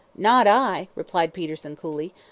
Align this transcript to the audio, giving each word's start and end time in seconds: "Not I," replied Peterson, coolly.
"Not 0.17 0.47
I," 0.47 0.87
replied 0.95 1.31
Peterson, 1.31 1.75
coolly. 1.75 2.11